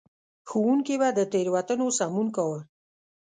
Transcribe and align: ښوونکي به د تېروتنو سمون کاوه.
ښوونکي 0.49 0.95
به 1.01 1.09
د 1.17 1.19
تېروتنو 1.31 1.87
سمون 1.99 2.27
کاوه. 2.35 2.59